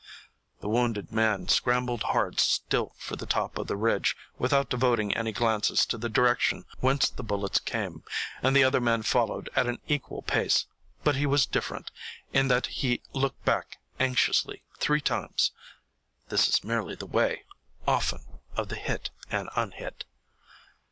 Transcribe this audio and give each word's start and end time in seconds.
The 0.61 0.67
wounded 0.67 1.11
man 1.11 1.47
scrambled 1.47 2.01
hard 2.01 2.39
still 2.39 2.95
for 2.97 3.15
the 3.15 3.27
top 3.27 3.59
of 3.59 3.67
the 3.67 3.75
ridge 3.77 4.17
without 4.39 4.67
devoting 4.71 5.15
any 5.15 5.31
glances 5.31 5.85
to 5.85 5.97
the 5.99 6.09
direction 6.09 6.65
whence 6.79 7.07
the 7.07 7.21
bullets 7.21 7.59
came, 7.59 8.03
and 8.41 8.55
the 8.55 8.63
other 8.63 8.81
man 8.81 9.03
followed 9.03 9.51
at 9.55 9.67
an 9.67 9.77
equal 9.87 10.23
pace; 10.23 10.65
but 11.03 11.17
he 11.17 11.27
was 11.27 11.45
different, 11.45 11.91
in 12.33 12.47
that 12.47 12.65
he 12.65 13.03
looked 13.13 13.45
back 13.45 13.77
anxiously 13.99 14.63
three 14.79 15.01
times. 15.01 15.51
This 16.29 16.47
is 16.47 16.63
merely 16.63 16.95
the 16.95 17.05
way 17.05 17.43
often 17.87 18.25
of 18.57 18.69
the 18.69 18.77
hit 18.77 19.11
and 19.29 19.51
unhit. 19.55 20.05